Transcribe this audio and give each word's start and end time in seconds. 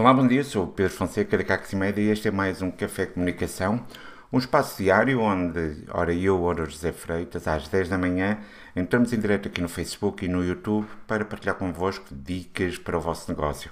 Olá, 0.00 0.14
bom 0.14 0.26
dia. 0.26 0.42
Sou 0.42 0.64
o 0.64 0.66
Pedro 0.66 0.94
Fonseca 0.94 1.36
da 1.36 1.44
Caximédia 1.44 2.00
e 2.00 2.08
este 2.08 2.28
é 2.28 2.30
mais 2.30 2.62
um 2.62 2.70
Café 2.70 3.04
Comunicação, 3.04 3.86
um 4.32 4.38
espaço 4.38 4.82
diário 4.82 5.20
onde, 5.20 5.84
ora 5.90 6.14
eu, 6.14 6.42
ora 6.42 6.64
José 6.64 6.90
Freitas, 6.90 7.46
às 7.46 7.68
10 7.68 7.90
da 7.90 7.98
manhã, 7.98 8.38
entramos 8.74 9.12
em 9.12 9.20
direto 9.20 9.48
aqui 9.48 9.60
no 9.60 9.68
Facebook 9.68 10.24
e 10.24 10.28
no 10.28 10.42
YouTube 10.42 10.86
para 11.06 11.22
partilhar 11.26 11.56
convosco 11.56 12.06
dicas 12.12 12.78
para 12.78 12.96
o 12.96 13.00
vosso 13.00 13.30
negócio. 13.30 13.70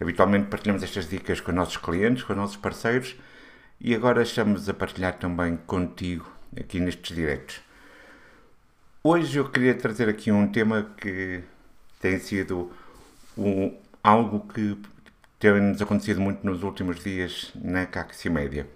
Habitualmente 0.00 0.46
partilhamos 0.46 0.82
estas 0.82 1.06
dicas 1.06 1.38
com 1.38 1.50
os 1.50 1.56
nossos 1.56 1.76
clientes, 1.76 2.24
com 2.24 2.32
os 2.32 2.38
nossos 2.38 2.56
parceiros 2.56 3.14
e 3.78 3.94
agora 3.94 4.22
estamos 4.22 4.70
a 4.70 4.72
partilhar 4.72 5.18
também 5.18 5.58
contigo 5.66 6.32
aqui 6.58 6.80
nestes 6.80 7.14
diretos. 7.14 7.60
Hoje 9.04 9.38
eu 9.38 9.46
queria 9.50 9.74
trazer 9.74 10.08
aqui 10.08 10.32
um 10.32 10.48
tema 10.48 10.90
que 10.96 11.42
tem 12.00 12.18
sido 12.18 12.72
um, 13.36 13.76
algo 14.02 14.50
que 14.50 14.78
tem-nos 15.38 15.80
acontecido 15.80 16.20
muito 16.20 16.44
nos 16.44 16.62
últimos 16.62 17.02
dias 17.02 17.52
na 17.54 17.86
Caxi 17.86 18.28
Média. 18.28 18.66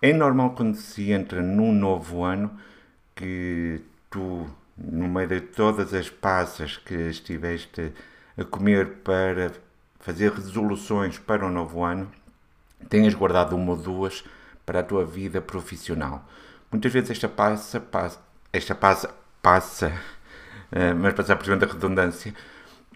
É 0.00 0.12
normal 0.12 0.54
quando 0.54 0.76
se 0.76 1.10
entra 1.10 1.42
num 1.42 1.72
novo 1.72 2.22
ano 2.22 2.58
que 3.14 3.80
tu, 4.08 4.48
no 4.76 5.08
meio 5.08 5.28
de 5.28 5.40
todas 5.40 5.92
as 5.92 6.08
passas 6.08 6.76
que 6.76 6.94
estiveste 6.94 7.92
a 8.36 8.44
comer 8.44 8.98
para 9.04 9.52
fazer 9.98 10.32
resoluções 10.32 11.18
para 11.18 11.44
o 11.44 11.50
novo 11.50 11.82
ano, 11.84 12.10
tenhas 12.88 13.14
guardado 13.14 13.56
uma 13.56 13.72
ou 13.72 13.76
duas 13.76 14.24
para 14.64 14.80
a 14.80 14.84
tua 14.84 15.04
vida 15.04 15.40
profissional. 15.40 16.24
Muitas 16.70 16.92
vezes 16.92 17.10
esta 17.10 17.28
passa, 17.28 17.80
passa 17.80 18.28
esta 18.52 18.74
passa, 18.74 19.14
passa, 19.42 19.88
uh, 20.72 20.94
mas 20.96 21.14
passar 21.14 21.36
por 21.36 21.44
cima 21.44 21.56
da 21.56 21.66
redundância, 21.66 22.34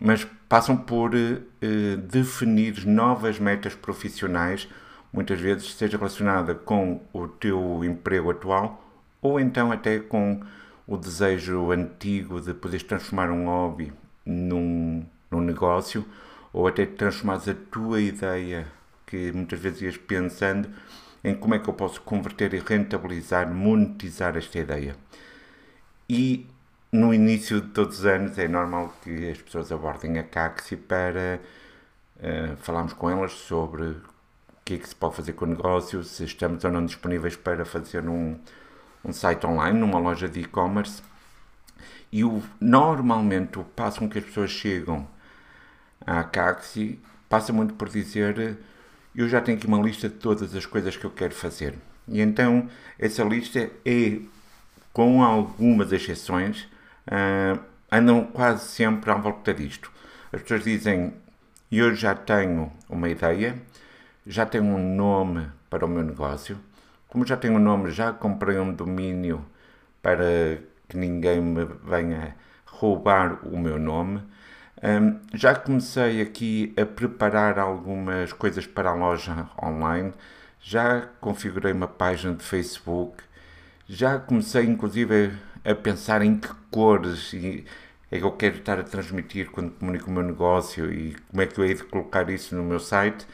mas 0.00 0.26
passam 0.48 0.76
por 0.76 1.14
uh, 1.14 1.96
definir 1.96 2.86
novas 2.86 3.38
metas 3.38 3.74
profissionais, 3.74 4.68
muitas 5.12 5.40
vezes 5.40 5.74
seja 5.74 5.96
relacionada 5.96 6.54
com 6.54 7.00
o 7.12 7.28
teu 7.28 7.84
emprego 7.84 8.30
atual 8.30 8.82
ou 9.20 9.38
então 9.38 9.70
até 9.70 9.98
com 9.98 10.40
o 10.86 10.96
desejo 10.96 11.70
antigo 11.70 12.40
de 12.40 12.52
poderes 12.52 12.82
transformar 12.82 13.30
um 13.30 13.46
hobby 13.46 13.92
num, 14.26 15.04
num 15.30 15.40
negócio 15.40 16.04
ou 16.52 16.66
até 16.66 16.84
transformar 16.84 17.36
a 17.48 17.54
tua 17.70 18.00
ideia 18.00 18.66
que 19.06 19.30
muitas 19.32 19.58
vezes 19.60 19.82
ias 19.82 19.96
pensando 19.96 20.68
em 21.22 21.34
como 21.34 21.54
é 21.54 21.58
que 21.58 21.68
eu 21.68 21.74
posso 21.74 22.00
converter 22.00 22.52
e 22.52 22.58
rentabilizar, 22.58 23.48
monetizar 23.48 24.36
esta 24.36 24.58
ideia. 24.58 24.96
E 26.08 26.46
no 26.92 27.14
início 27.14 27.62
de 27.62 27.68
todos 27.68 28.00
os 28.00 28.06
anos 28.06 28.38
é 28.38 28.46
normal 28.46 28.94
que 29.02 29.30
as 29.30 29.40
pessoas 29.40 29.72
abordem 29.72 30.18
a 30.18 30.22
Caxi 30.22 30.76
para 30.76 31.40
uh, 32.18 32.56
falarmos 32.58 32.92
com 32.92 33.10
elas 33.10 33.32
sobre 33.32 33.82
o 33.82 34.02
que 34.62 34.74
é 34.74 34.78
que 34.78 34.86
se 34.86 34.94
pode 34.94 35.16
fazer 35.16 35.32
com 35.32 35.46
o 35.46 35.48
negócio, 35.48 36.04
se 36.04 36.24
estamos 36.24 36.62
ou 36.64 36.70
não 36.70 36.84
disponíveis 36.84 37.34
para 37.34 37.64
fazer 37.64 38.06
um, 38.06 38.38
um 39.02 39.12
site 39.12 39.46
online, 39.46 39.78
numa 39.78 39.98
loja 39.98 40.28
de 40.28 40.40
e-commerce. 40.40 41.02
E 42.12 42.24
o, 42.24 42.42
normalmente 42.60 43.58
o 43.58 43.64
passo 43.64 44.00
com 44.00 44.08
que 44.08 44.18
as 44.18 44.24
pessoas 44.24 44.50
chegam 44.50 45.08
à 46.06 46.22
Caxi 46.22 47.00
passa 47.26 47.54
muito 47.54 47.72
por 47.74 47.88
dizer 47.88 48.58
eu 49.14 49.28
já 49.28 49.40
tenho 49.40 49.56
aqui 49.56 49.66
uma 49.66 49.80
lista 49.80 50.08
de 50.10 50.16
todas 50.16 50.54
as 50.54 50.66
coisas 50.66 50.94
que 50.96 51.06
eu 51.06 51.10
quero 51.10 51.34
fazer. 51.34 51.74
E 52.06 52.20
então 52.20 52.68
essa 52.98 53.24
lista 53.24 53.70
é, 53.84 54.20
com 54.92 55.22
algumas 55.22 55.90
exceções, 55.90 56.68
uh, 57.08 57.60
andam 57.90 58.24
quase 58.24 58.64
sempre 58.66 59.10
à 59.10 59.14
volta 59.14 59.52
disto. 59.52 59.90
As 60.32 60.42
pessoas 60.42 60.64
dizem: 60.64 61.14
Eu 61.70 61.94
já 61.94 62.14
tenho 62.14 62.72
uma 62.88 63.08
ideia, 63.08 63.60
já 64.26 64.46
tenho 64.46 64.64
um 64.64 64.94
nome 64.96 65.48
para 65.68 65.84
o 65.84 65.88
meu 65.88 66.02
negócio. 66.02 66.58
Como 67.08 67.26
já 67.26 67.36
tenho 67.36 67.54
um 67.54 67.58
nome, 67.58 67.90
já 67.90 68.12
comprei 68.12 68.58
um 68.58 68.72
domínio 68.72 69.44
para 70.00 70.58
que 70.88 70.96
ninguém 70.96 71.40
me 71.40 71.64
venha 71.84 72.36
roubar 72.66 73.46
o 73.46 73.58
meu 73.58 73.78
nome. 73.78 74.22
Um, 74.82 75.20
já 75.32 75.54
comecei 75.54 76.20
aqui 76.20 76.74
a 76.76 76.84
preparar 76.84 77.58
algumas 77.58 78.32
coisas 78.32 78.66
para 78.66 78.90
a 78.90 78.94
loja 78.94 79.48
online, 79.62 80.12
já 80.60 81.08
configurei 81.20 81.72
uma 81.72 81.86
página 81.86 82.34
de 82.34 82.42
Facebook, 82.42 83.22
já 83.88 84.18
comecei 84.18 84.64
inclusive 84.64 85.32
a 85.64 85.74
pensar 85.74 86.22
em 86.22 86.36
que 86.38 86.48
cores 86.70 87.32
é 88.10 88.18
que 88.18 88.24
eu 88.24 88.32
quero 88.32 88.58
estar 88.58 88.78
a 88.78 88.82
transmitir 88.82 89.50
quando 89.50 89.70
comunico 89.72 90.10
o 90.10 90.12
meu 90.12 90.22
negócio 90.22 90.92
e 90.92 91.14
como 91.30 91.42
é 91.42 91.46
que 91.46 91.58
eu 91.58 91.64
hei 91.64 91.74
de 91.74 91.84
colocar 91.84 92.28
isso 92.30 92.54
no 92.54 92.62
meu 92.62 92.80
site. 92.80 93.26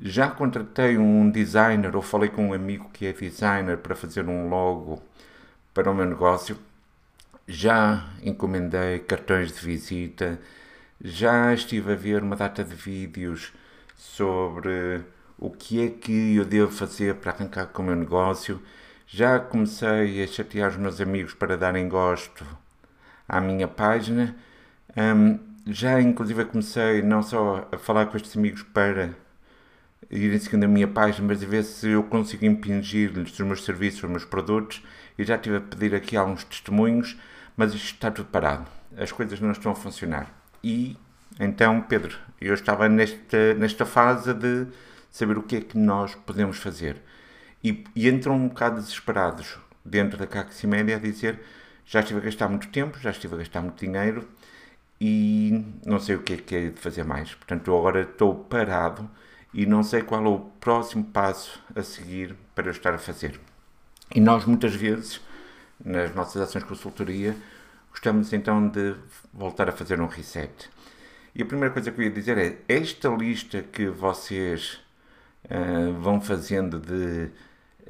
Já 0.00 0.28
contratei 0.30 0.98
um 0.98 1.30
designer 1.30 1.94
ou 1.94 2.02
falei 2.02 2.28
com 2.28 2.48
um 2.48 2.52
amigo 2.54 2.90
que 2.92 3.06
é 3.06 3.12
designer 3.12 3.78
para 3.78 3.94
fazer 3.94 4.28
um 4.28 4.48
logo 4.48 5.02
para 5.72 5.90
o 5.90 5.94
meu 5.94 6.06
negócio. 6.06 6.56
Já 7.46 8.08
encomendei 8.22 9.00
cartões 9.00 9.52
de 9.52 9.60
visita. 9.60 10.40
Já 11.02 11.52
estive 11.52 11.92
a 11.92 11.96
ver 11.96 12.22
uma 12.22 12.36
data 12.36 12.64
de 12.64 12.74
vídeos 12.74 13.52
sobre 13.96 15.02
o 15.38 15.50
que 15.50 15.84
é 15.84 15.90
que 15.90 16.36
eu 16.36 16.44
devo 16.44 16.72
fazer 16.72 17.16
para 17.16 17.32
arrancar 17.32 17.66
com 17.66 17.82
o 17.82 17.86
meu 17.86 17.96
negócio 17.96 18.60
já 19.06 19.38
comecei 19.38 20.22
a 20.22 20.26
chatear 20.26 20.70
os 20.70 20.76
meus 20.76 21.00
amigos 21.00 21.34
para 21.34 21.56
darem 21.56 21.88
gosto 21.88 22.44
à 23.28 23.40
minha 23.40 23.68
página. 23.68 24.34
Um, 24.96 25.38
já 25.66 26.00
inclusive 26.00 26.44
comecei 26.44 27.02
não 27.02 27.22
só 27.22 27.68
a 27.72 27.78
falar 27.78 28.06
com 28.06 28.16
estes 28.16 28.36
amigos 28.36 28.62
para 28.62 29.14
irem 30.10 30.38
seguindo 30.38 30.64
a 30.64 30.68
minha 30.68 30.86
página, 30.88 31.26
mas 31.26 31.42
a 31.42 31.46
ver 31.46 31.64
se 31.64 31.88
eu 31.88 32.02
consigo 32.02 32.44
impingir-lhes 32.44 33.32
os 33.32 33.46
meus 33.46 33.64
serviços, 33.64 34.02
os 34.02 34.10
meus 34.10 34.24
produtos. 34.24 34.82
E 35.18 35.24
já 35.24 35.36
estive 35.36 35.56
a 35.56 35.60
pedir 35.60 35.94
aqui 35.94 36.16
alguns 36.16 36.44
testemunhos, 36.44 37.16
mas 37.56 37.72
isto 37.72 37.94
está 37.94 38.10
tudo 38.10 38.28
parado. 38.28 38.66
As 38.96 39.12
coisas 39.12 39.40
não 39.40 39.52
estão 39.52 39.72
a 39.72 39.74
funcionar. 39.74 40.28
E 40.62 40.96
então, 41.38 41.80
Pedro, 41.80 42.16
eu 42.40 42.54
estava 42.54 42.88
nesta, 42.88 43.54
nesta 43.54 43.84
fase 43.84 44.34
de 44.34 44.66
saber 45.10 45.38
o 45.38 45.42
que 45.42 45.56
é 45.56 45.60
que 45.60 45.78
nós 45.78 46.14
podemos 46.14 46.58
fazer 46.58 47.00
e, 47.64 47.82
e 47.96 48.08
entram 48.08 48.36
um 48.36 48.48
bocado 48.48 48.76
desesperados 48.76 49.58
dentro 49.82 50.18
da 50.18 50.26
Caximédia 50.26 50.96
a 50.96 50.98
dizer 50.98 51.40
já 51.86 52.00
estive 52.00 52.20
a 52.20 52.22
gastar 52.22 52.48
muito 52.48 52.68
tempo, 52.68 52.98
já 52.98 53.10
estive 53.10 53.34
a 53.34 53.38
gastar 53.38 53.62
muito 53.62 53.84
dinheiro 53.84 54.28
e 55.00 55.64
não 55.84 55.98
sei 55.98 56.16
o 56.16 56.22
que 56.22 56.34
é 56.34 56.36
que 56.36 56.54
é 56.54 56.68
de 56.70 56.80
fazer 56.80 57.04
mais. 57.04 57.34
Portanto, 57.34 57.70
eu 57.70 57.76
agora 57.76 58.02
estou 58.02 58.34
parado 58.34 59.08
e 59.52 59.66
não 59.66 59.82
sei 59.82 60.02
qual 60.02 60.24
é 60.24 60.28
o 60.28 60.38
próximo 60.38 61.04
passo 61.04 61.62
a 61.74 61.82
seguir 61.82 62.36
para 62.54 62.66
eu 62.66 62.70
estar 62.70 62.94
a 62.94 62.98
fazer. 62.98 63.40
E 64.14 64.20
nós, 64.20 64.44
muitas 64.44 64.74
vezes, 64.74 65.20
nas 65.84 66.14
nossas 66.14 66.40
ações 66.42 66.62
de 66.62 66.68
consultoria, 66.68 67.36
gostamos 67.90 68.32
então 68.32 68.68
de 68.68 68.94
voltar 69.32 69.68
a 69.68 69.72
fazer 69.72 70.00
um 70.00 70.06
reset. 70.06 70.70
E 71.34 71.42
a 71.42 71.46
primeira 71.46 71.72
coisa 71.72 71.90
que 71.90 72.00
eu 72.00 72.04
ia 72.04 72.10
dizer 72.10 72.38
é: 72.38 72.58
esta 72.68 73.08
lista 73.08 73.62
que 73.62 73.88
vocês 73.88 74.80
uh, 75.44 75.92
vão 76.00 76.20
fazendo 76.20 76.78
de 76.78 77.30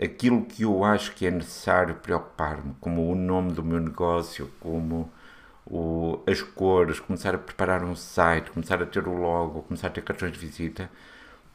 aquilo 0.01 0.45
que 0.45 0.63
eu 0.63 0.85
acho 0.85 1.13
que 1.15 1.27
é 1.27 1.31
necessário 1.31 1.95
preocupar-me, 1.97 2.75
como 2.81 3.11
o 3.11 3.15
nome 3.15 3.53
do 3.53 3.63
meu 3.63 3.81
negócio, 3.81 4.51
como 4.61 5.11
o, 5.67 6.21
as 6.27 6.43
cores, 6.43 7.01
começar 7.01 7.35
a 7.35 7.39
preparar 7.39 7.85
um 7.85 7.95
site, 7.97 8.51
começar 8.51 8.83
a 8.83 8.87
ter 8.87 9.07
o 9.07 9.15
logo, 9.15 9.63
começar 9.63 9.89
a 9.89 9.91
ter 9.91 10.03
cartões 10.03 10.33
de 10.33 10.39
visita, 10.39 10.91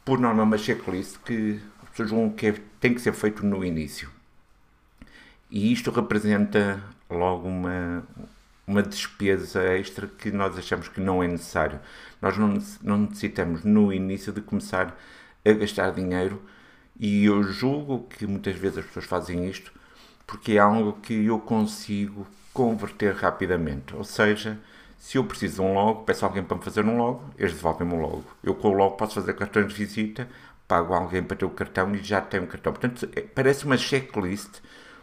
por 0.06 0.20
norma 0.20 0.44
uma 0.44 0.58
checklist 0.58 1.18
que 1.20 1.60
as 1.84 1.90
pessoas 1.90 2.34
que 2.36 2.48
é, 2.48 2.54
tem 2.80 2.94
que 2.94 3.02
ser 3.02 3.14
feito 3.14 3.46
no 3.46 3.64
início. 3.64 4.10
E 5.52 5.72
isto 5.72 5.92
representa 5.92 6.82
logo 7.10 7.48
uma, 7.48 8.04
uma 8.68 8.84
despesa 8.84 9.64
extra 9.64 10.08
que 10.08 10.32
nós 10.32 10.58
achamos 10.58 10.88
que 10.88 11.02
não 11.02 11.24
é 11.24 11.28
necessário. 11.28 11.80
Nós 12.22 12.38
não, 12.38 12.58
não 12.84 12.98
necessitamos 13.00 13.64
no 13.64 13.92
início 13.92 14.32
de 14.32 14.42
começar 14.42 14.98
a 15.44 15.52
gastar 15.54 15.92
dinheiro 15.92 16.42
e 17.00 17.26
eu 17.26 17.42
julgo 17.44 18.08
que 18.10 18.28
muitas 18.28 18.56
vezes 18.56 18.80
as 18.80 18.86
pessoas 18.86 19.06
fazem 19.06 19.48
isto 19.50 19.72
porque 20.28 20.54
é 20.54 20.60
algo 20.60 20.94
que 21.02 21.26
eu 21.26 21.40
consigo 21.40 22.28
converter 22.54 23.16
rapidamente. 23.16 23.96
Ou 23.96 24.04
seja, 24.04 24.60
se 24.98 25.18
eu 25.18 25.24
preciso 25.24 25.56
de 25.56 25.62
um 25.62 25.74
logo, 25.74 26.04
peço 26.04 26.26
a 26.26 26.28
alguém 26.28 26.44
para 26.44 26.58
me 26.58 26.64
fazer 26.64 26.86
um 26.86 26.98
logo, 26.98 27.24
eles 27.38 27.54
devolvem-me 27.54 27.94
o 27.94 28.02
logo. 28.02 28.26
Eu 28.44 28.54
com 28.54 28.70
o 28.70 28.74
logo 28.74 28.98
posso 28.98 29.16
fazer 29.16 29.34
cartões 29.34 29.70
de 29.70 29.74
visita, 29.74 30.28
pago 30.68 30.94
alguém 30.94 31.24
para 31.24 31.38
ter 31.38 31.46
o 31.46 31.50
cartão 31.50 31.96
e 31.96 32.04
já 32.04 32.22
tenho 32.22 32.44
o 32.44 32.48
cartão. 32.48 32.74
Portanto, 32.74 33.10
é, 33.16 33.22
parece 33.22 33.66
uma 33.66 33.78
checklist 33.78 34.60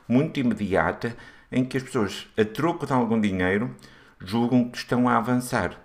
muito 0.07 0.39
imediata 0.39 1.17
em 1.51 1.65
que 1.65 1.77
as 1.77 1.83
pessoas, 1.83 2.29
a 2.37 2.45
troco 2.45 2.87
de 2.87 2.93
algum 2.93 3.21
dinheiro, 3.21 3.75
julgam 4.21 4.69
que 4.69 4.79
estão 4.79 5.09
a 5.09 5.17
avançar. 5.17 5.77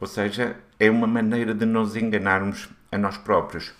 Ou 0.00 0.06
seja, 0.06 0.56
é 0.78 0.90
uma 0.90 1.06
maneira 1.06 1.52
de 1.52 1.66
nos 1.66 1.96
enganarmos 1.96 2.68
a 2.90 2.96
nós 2.96 3.18
próprios. 3.18 3.74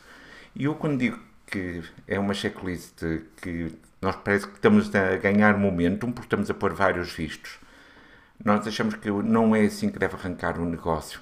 E 0.55 0.65
eu, 0.65 0.75
quando 0.75 0.99
digo 0.99 1.30
que 1.50 1.82
é 2.06 2.19
uma 2.19 2.32
checklist 2.32 3.02
que 3.43 3.75
nós 4.00 4.17
parece 4.17 4.47
que 4.47 4.55
estamos 4.55 4.94
a 4.94 5.17
ganhar 5.17 5.58
momentum 5.58 6.12
porque 6.12 6.26
estamos 6.26 6.49
a 6.50 6.55
pôr 6.55 6.73
vários 6.73 7.12
vistos. 7.12 7.58
Nós 8.43 8.67
achamos 8.67 8.94
que 8.94 9.11
não 9.11 9.55
é 9.55 9.62
assim 9.62 9.91
que 9.91 9.99
deve 9.99 10.14
arrancar 10.14 10.58
o 10.58 10.62
um 10.62 10.70
negócio. 10.70 11.20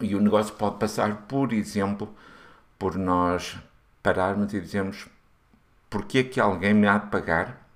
E 0.00 0.14
o 0.14 0.20
negócio 0.20 0.54
pode 0.54 0.78
passar, 0.78 1.26
por 1.28 1.52
exemplo, 1.52 2.14
por 2.78 2.96
nós 2.96 3.58
pararmos 4.02 4.54
e 4.54 4.60
dizermos 4.60 5.06
porque 5.90 6.18
é 6.18 6.22
que 6.22 6.40
alguém 6.40 6.72
me 6.72 6.86
há 6.86 6.96
de 6.96 7.10
pagar 7.10 7.68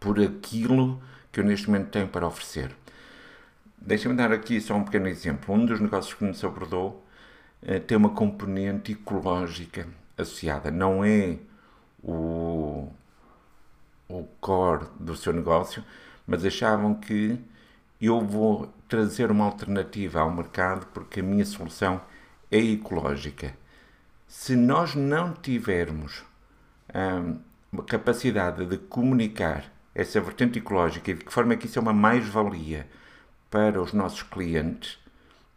por 0.00 0.20
aquilo 0.20 1.02
que 1.30 1.40
eu 1.40 1.44
neste 1.44 1.66
momento 1.68 1.90
tenho 1.90 2.08
para 2.08 2.26
oferecer. 2.26 2.74
Deixa-me 3.76 4.14
dar 4.14 4.32
aqui 4.32 4.60
só 4.60 4.74
um 4.74 4.84
pequeno 4.84 5.08
exemplo. 5.08 5.54
Um 5.54 5.66
dos 5.66 5.80
negócios 5.80 6.14
que 6.14 6.24
nos 6.24 6.42
abordou 6.42 7.04
uh, 7.62 7.80
tem 7.80 7.98
uma 7.98 8.10
componente 8.10 8.92
ecológica 8.92 9.86
associada. 10.16 10.70
Não 10.70 11.04
é 11.04 11.38
o, 12.02 12.88
o 14.08 14.24
core 14.40 14.86
do 14.98 15.16
seu 15.16 15.32
negócio, 15.32 15.84
mas 16.26 16.44
achavam 16.44 16.94
que 16.94 17.38
eu 18.00 18.20
vou 18.20 18.72
trazer 18.88 19.30
uma 19.30 19.44
alternativa 19.44 20.20
ao 20.20 20.30
mercado 20.30 20.86
porque 20.92 21.20
a 21.20 21.22
minha 21.22 21.44
solução 21.44 22.00
é 22.50 22.58
ecológica. 22.58 23.54
Se 24.26 24.56
nós 24.56 24.94
não 24.94 25.32
tivermos 25.32 26.24
hum, 26.94 27.38
a 27.78 27.82
capacidade 27.82 28.66
de 28.66 28.76
comunicar 28.78 29.72
essa 29.94 30.20
vertente 30.20 30.58
ecológica 30.58 31.10
e 31.10 31.14
de 31.14 31.24
que 31.24 31.32
forma 31.32 31.54
é 31.54 31.56
que 31.56 31.66
isso 31.66 31.78
é 31.78 31.82
uma 31.82 31.92
mais-valia 31.92 32.86
para 33.50 33.80
os 33.80 33.92
nossos 33.92 34.22
clientes, 34.22 34.98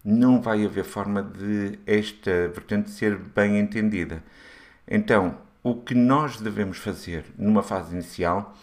não 0.04 0.42
vai 0.42 0.66
haver 0.66 0.84
forma 0.84 1.22
de 1.22 1.80
esta 1.86 2.48
vertente 2.50 2.90
ser 2.90 3.18
bem 3.18 3.60
entendida. 3.60 4.24
Então, 4.88 5.38
o 5.62 5.76
que 5.76 5.94
nós 5.94 6.40
devemos 6.40 6.78
fazer 6.78 7.26
numa 7.38 7.62
fase 7.62 7.94
inicial 7.94 8.56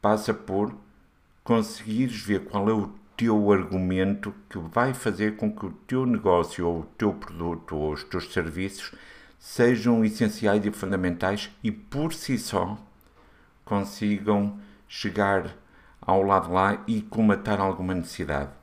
passa 0.00 0.32
por 0.32 0.74
conseguires 1.42 2.20
ver 2.22 2.44
qual 2.44 2.68
é 2.68 2.72
o 2.72 2.92
teu 3.16 3.50
argumento 3.50 4.32
que 4.48 4.58
vai 4.58 4.94
fazer 4.94 5.36
com 5.36 5.50
que 5.50 5.66
o 5.66 5.72
teu 5.72 6.06
negócio 6.06 6.66
ou 6.66 6.80
o 6.80 6.86
teu 6.96 7.12
produto 7.12 7.76
ou 7.76 7.92
os 7.92 8.04
teus 8.04 8.32
serviços 8.32 8.94
sejam 9.38 10.04
essenciais 10.04 10.64
e 10.64 10.70
fundamentais 10.70 11.50
e 11.62 11.72
por 11.72 12.12
si 12.14 12.38
só 12.38 12.78
consigam 13.64 14.58
chegar 14.86 15.54
ao 16.00 16.22
lado 16.22 16.52
lá 16.52 16.82
e 16.86 17.02
comatar 17.02 17.60
alguma 17.60 17.94
necessidade. 17.94 18.57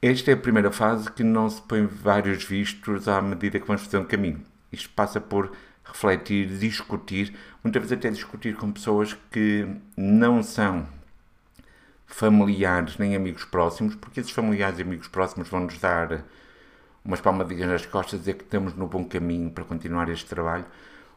Esta 0.00 0.30
é 0.30 0.34
a 0.34 0.36
primeira 0.36 0.70
fase 0.70 1.10
que 1.10 1.24
não 1.24 1.50
se 1.50 1.60
põe 1.60 1.84
vários 1.84 2.44
vistos 2.44 3.08
à 3.08 3.20
medida 3.20 3.58
que 3.58 3.66
vamos 3.66 3.82
fazendo 3.82 4.06
caminho. 4.06 4.40
Isto 4.70 4.90
passa 4.90 5.20
por 5.20 5.50
refletir, 5.84 6.46
discutir, 6.56 7.34
muitas 7.64 7.82
vezes 7.82 7.98
até 7.98 8.08
discutir 8.08 8.54
com 8.54 8.70
pessoas 8.70 9.16
que 9.28 9.66
não 9.96 10.40
são 10.40 10.86
familiares 12.06 12.96
nem 12.96 13.16
amigos 13.16 13.44
próximos, 13.44 13.96
porque 13.96 14.20
esses 14.20 14.30
familiares 14.30 14.78
e 14.78 14.82
amigos 14.82 15.08
próximos 15.08 15.48
vão 15.48 15.64
nos 15.64 15.78
dar 15.78 16.24
umas 17.04 17.20
palmadinhas 17.20 17.68
nas 17.68 17.86
costas, 17.86 18.20
dizer 18.20 18.34
que 18.34 18.44
estamos 18.44 18.74
no 18.74 18.86
bom 18.86 19.04
caminho 19.04 19.50
para 19.50 19.64
continuar 19.64 20.08
este 20.10 20.26
trabalho. 20.26 20.66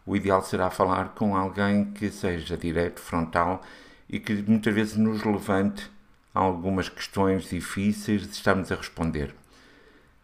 O 0.07 0.15
ideal 0.15 0.41
será 0.41 0.71
falar 0.71 1.09
com 1.09 1.35
alguém 1.35 1.91
que 1.91 2.09
seja 2.09 2.57
direto, 2.57 2.99
frontal 2.99 3.61
e 4.09 4.19
que 4.19 4.33
muitas 4.41 4.73
vezes 4.73 4.97
nos 4.97 5.23
levante 5.23 5.87
algumas 6.33 6.89
questões 6.89 7.49
difíceis 7.49 8.23
de 8.23 8.33
estarmos 8.33 8.71
a 8.71 8.75
responder. 8.75 9.33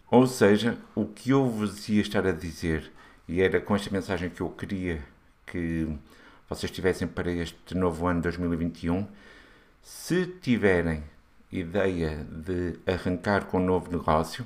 Ou 0.10 0.26
seja, 0.26 0.78
o 0.96 1.06
que 1.06 1.32
eu 1.32 1.50
vos 1.50 1.90
ia 1.90 2.02
estar 2.02 2.26
a 2.26 2.32
dizer, 2.32 2.92
e 3.28 3.42
era 3.42 3.60
com 3.60 3.76
esta 3.76 3.92
mensagem 3.92 4.30
que 4.30 4.42
eu 4.42 4.50
queria 4.50 5.04
que 5.46 5.88
vocês 6.50 6.72
tivessem 6.72 7.08
para 7.08 7.32
este 7.32 7.76
novo 7.76 8.08
ano 8.08 8.22
2021, 8.22 9.06
se 9.82 10.26
tiverem 10.26 11.04
ideia 11.52 12.26
de 12.30 12.80
arrancar 12.86 13.46
com 13.46 13.60
um 13.60 13.66
novo 13.66 13.92
negócio, 13.92 14.46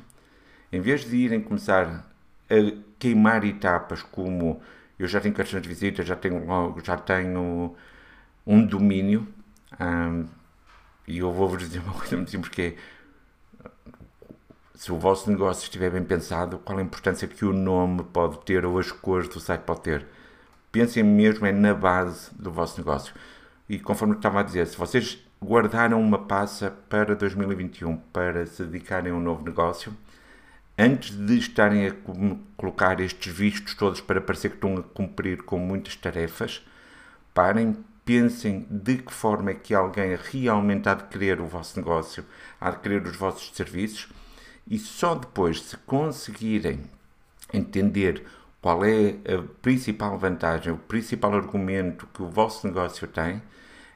em 0.72 0.80
vez 0.80 1.06
de 1.06 1.16
irem 1.16 1.42
começar 1.42 2.08
a 2.50 2.82
queimar 2.98 3.44
etapas 3.44 4.04
como 4.04 4.62
eu 4.98 5.08
já 5.08 5.20
tenho 5.20 5.34
cartões 5.34 5.62
de 5.62 5.68
visita, 5.68 6.04
já 6.04 6.16
tenho 6.16 6.44
já 6.84 6.98
tenho 6.98 7.76
um 8.46 8.66
domínio, 8.66 9.28
um, 9.80 10.28
e 11.12 11.20
eu 11.20 11.32
vou-vos 11.32 11.60
dizer 11.60 11.80
uma 11.80 11.94
coisa 11.94 12.16
muito 12.16 12.32
simples 12.32 12.52
que 12.52 12.62
é 12.62 12.76
se 14.74 14.92
o 14.92 14.98
vosso 14.98 15.30
negócio 15.30 15.64
estiver 15.64 15.92
bem 15.92 16.04
pensado, 16.04 16.58
qual 16.58 16.80
a 16.80 16.82
importância 16.82 17.28
que 17.28 17.46
o 17.46 17.54
nome 17.54 18.04
pode 18.04 18.40
ter 18.40 18.66
ou 18.66 18.80
as 18.80 18.92
cores 18.92 19.28
do 19.28 19.40
site 19.40 19.62
pode 19.62 19.82
ter. 19.82 20.08
Pensem 20.72 21.04
mesmo 21.04 21.46
é 21.46 21.52
na 21.52 21.74
base 21.74 22.34
do 22.34 22.52
vosso 22.52 22.80
negócio. 22.80 23.14
E 23.70 23.78
conforme 23.78 24.16
estava 24.16 24.40
a 24.40 24.44
dizer, 24.44 24.66
se 24.66 24.76
vocês 24.76 25.20
guardaram 25.44 26.02
uma 26.02 26.18
passa 26.18 26.72
para 26.90 27.16
2021 27.16 27.96
para 28.12 28.46
se 28.48 28.64
dedicarem 28.64 29.12
a 29.12 29.16
um 29.16 29.20
novo 29.20 29.46
negócio, 29.46 29.96
antes 30.76 31.16
de 31.16 31.38
estarem 31.38 31.86
a 31.86 31.94
colocar 32.58 33.00
estes 33.00 33.32
vistos 33.32 33.76
todos 33.76 34.02
para 34.02 34.20
parecer 34.20 34.50
que 34.50 34.56
estão 34.56 34.78
a 34.78 34.82
cumprir 34.82 35.44
com 35.44 35.60
muitas 35.60 35.96
tarefas, 35.96 36.66
parem, 37.36 37.78
pensem 38.06 38.68
de 38.70 38.98
que 38.98 39.14
forma 39.14 39.52
é 39.52 39.54
que 39.54 39.74
alguém 39.74 40.16
realmente 40.16 40.90
há 40.90 40.94
de 40.94 41.06
querer 41.06 41.40
o 41.40 41.46
vosso 41.46 41.80
negócio, 41.80 42.26
há 42.60 42.72
de 42.72 42.80
querer 42.80 43.04
os 43.04 43.16
vossos 43.16 43.52
serviços, 43.56 44.10
e 44.68 44.78
só 44.78 45.16
depois, 45.16 45.62
se 45.62 45.78
conseguirem 45.78 46.82
entender 47.54 48.26
qual 48.62 48.86
é 48.86 49.16
a 49.28 49.42
principal 49.62 50.18
vantagem, 50.18 50.72
o 50.72 50.78
principal 50.78 51.34
argumento 51.34 52.08
que 52.14 52.22
o 52.22 52.30
vosso 52.30 52.68
negócio 52.68 53.08
tem, 53.08 53.42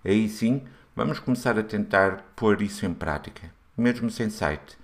aí 0.04 0.28
sim 0.28 0.64
Vamos 0.96 1.20
começar 1.20 1.60
a 1.60 1.64
tentar 1.64 2.24
pôr 2.38 2.62
isso 2.62 2.86
em 2.86 2.94
prática, 2.94 3.52
mesmo 3.78 4.10
sem 4.10 4.30
site. 4.30 4.78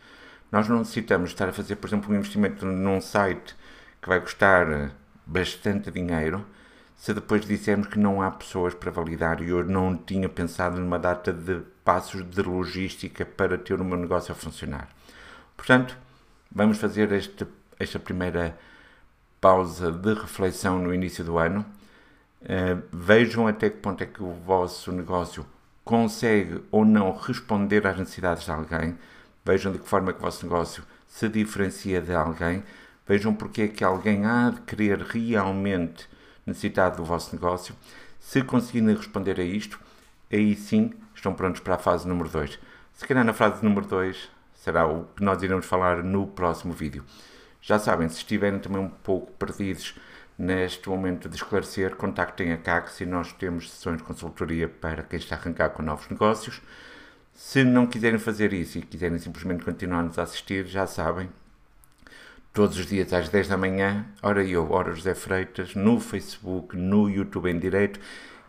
Nós 0.52 0.68
não 0.68 0.80
necessitamos 0.80 1.30
estar 1.30 1.48
a 1.48 1.54
fazer, 1.54 1.78
por 1.78 1.88
exemplo, 1.88 2.12
um 2.12 2.18
investimento 2.18 2.66
num 2.66 3.00
site 3.00 3.56
que 4.02 4.10
vai 4.10 4.20
custar 4.20 4.92
bastante 5.26 5.90
dinheiro, 5.90 6.46
se 7.02 7.16
depois 7.16 7.44
dissermos 7.44 7.88
que 7.88 7.98
não 7.98 8.22
há 8.22 8.30
pessoas 8.30 8.76
para 8.76 8.92
validar 8.92 9.42
e 9.42 9.50
eu 9.50 9.64
não 9.64 9.98
tinha 9.98 10.30
pensado 10.30 10.80
numa 10.80 11.00
data 11.00 11.34
de 11.34 11.62
passos 11.84 12.24
de 12.24 12.44
logística 12.44 13.26
para 13.26 13.58
ter 13.58 13.82
o 13.82 13.84
meu 13.84 13.98
negócio 13.98 14.32
a 14.32 14.36
funcionar. 14.36 14.88
Portanto, 15.58 15.98
vamos 16.52 16.78
fazer 16.78 17.12
este, 17.12 17.48
esta 17.80 17.98
primeira 17.98 18.56
pausa 19.42 19.92
de 19.92 20.14
reflexão 20.14 20.78
no 20.78 20.94
início 20.94 21.24
do 21.24 21.40
ano. 21.40 21.66
Uh, 22.44 22.84
vejam 22.94 23.48
até 23.48 23.72
que 23.72 23.78
ponto 23.78 24.04
é 24.04 24.06
que 24.06 24.22
o 24.22 24.34
vosso 24.34 24.92
negócio 24.92 25.44
consegue 25.84 26.62
ou 26.70 26.86
não 26.86 27.18
responder 27.18 27.88
às 27.88 27.98
necessidades 27.98 28.46
de 28.46 28.52
alguém, 28.52 28.96
vejam 29.44 29.72
de 29.72 29.80
que 29.80 29.90
forma 29.90 30.12
é 30.12 30.14
que 30.14 30.20
o 30.20 30.22
vosso 30.22 30.46
negócio 30.46 30.84
se 31.08 31.28
diferencia 31.28 32.00
de 32.00 32.14
alguém, 32.14 32.64
vejam 33.08 33.34
porque 33.34 33.64
é 33.64 33.68
que 33.68 33.84
alguém 33.84 34.24
há 34.24 34.52
de 34.52 34.62
querer 34.62 35.00
realmente 35.00 36.08
necessitar 36.52 36.92
do 36.92 37.04
vosso 37.04 37.36
negócio. 37.36 37.76
Se 38.20 38.42
conseguirem 38.44 38.96
responder 38.96 39.40
a 39.40 39.44
isto, 39.44 39.80
aí 40.32 40.56
sim 40.56 40.92
estão 41.16 41.34
prontos 41.34 41.62
para 41.62 41.76
a 41.76 41.80
fase 41.80 42.08
número 42.08 42.30
2. 42.30 42.60
Se 42.94 43.08
calhar 43.08 43.26
na 43.26 43.34
fase 43.34 43.64
número 43.64 43.88
2 43.88 44.30
será 44.54 44.86
o 44.86 45.06
que 45.16 45.24
nós 45.24 45.42
iremos 45.42 45.66
falar 45.66 46.04
no 46.04 46.28
próximo 46.28 46.74
vídeo. 46.74 47.04
Já 47.62 47.80
sabem, 47.80 48.08
se 48.10 48.18
estiverem 48.18 48.60
também 48.60 48.82
um 48.82 48.90
pouco 48.90 49.32
perdidos 49.34 49.96
Neste 50.42 50.90
momento 50.90 51.30
de 51.30 51.36
esclarecer, 51.36 51.96
contactem 51.96 52.52
a 52.52 52.58
CACS 52.58 53.02
e 53.02 53.06
nós 53.06 53.32
temos 53.32 53.70
sessões 53.70 53.98
de 53.98 54.04
consultoria 54.04 54.68
para 54.68 55.04
quem 55.04 55.20
está 55.20 55.36
a 55.36 55.38
arrancar 55.38 55.70
com 55.70 55.84
novos 55.84 56.10
negócios. 56.10 56.64
Se 57.32 57.64
não 57.64 57.86
quiserem 57.86 58.18
fazer 58.18 58.52
isso 58.52 58.80
e 58.80 58.82
quiserem 58.82 59.20
simplesmente 59.20 59.64
continuar-nos 59.64 60.18
a 60.18 60.24
assistir, 60.24 60.66
já 60.66 60.88
sabem, 60.88 61.30
todos 62.54 62.78
os 62.78 62.86
dias 62.86 63.14
às 63.14 63.30
10 63.30 63.48
da 63.48 63.58
manhã, 63.58 64.06
hora 64.22 64.44
eu, 64.44 64.72
hora 64.72 64.94
José 64.94 65.16
Freitas, 65.16 65.74
no 65.76 66.00
Facebook, 66.00 66.76
no 66.76 67.10
YouTube 67.10 67.50
em 67.50 67.58
direto 67.58 68.00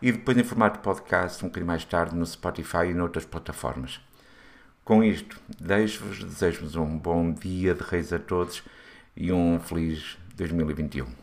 e 0.01 0.11
depois 0.11 0.37
em 0.37 0.43
formato 0.43 0.79
podcast 0.79 1.43
um 1.43 1.47
bocadinho 1.47 1.67
mais 1.67 1.85
tarde 1.85 2.15
no 2.15 2.25
Spotify 2.25 2.87
e 2.89 2.93
noutras 2.93 3.25
plataformas. 3.25 4.01
Com 4.83 5.01
isto, 5.03 5.39
deixo-vos, 5.59 6.21
desejo-vos 6.21 6.75
um 6.75 6.97
bom 6.97 7.31
dia 7.31 7.73
de 7.73 7.83
reis 7.83 8.11
a 8.11 8.19
todos 8.19 8.61
e 9.15 9.31
um 9.31 9.57
feliz 9.59 10.17
2021. 10.35 11.22